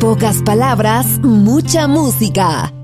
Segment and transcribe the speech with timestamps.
[0.00, 2.77] Pocas palabras, mucha música.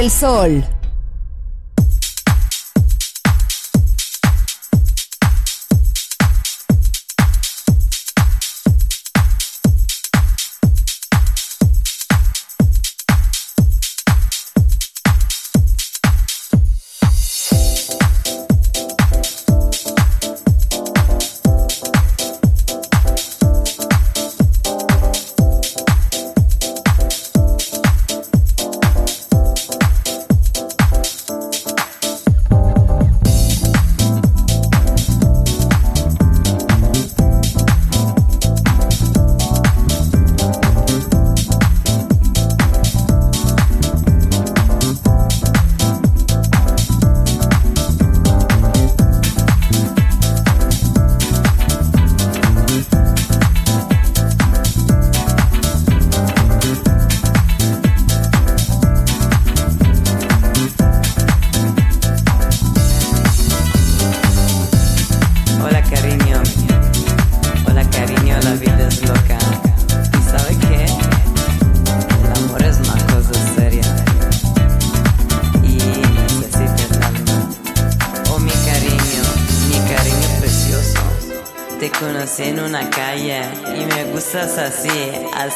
[0.00, 0.79] Del Sol.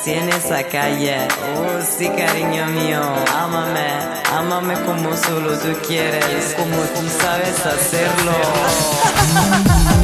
[0.04, 1.16] Así en esa calle.
[1.56, 3.00] Oh, sí, cariño mío,
[3.34, 3.88] ámame,
[4.30, 8.32] ámame como solo tú quieres, como tú sabes hacerlo.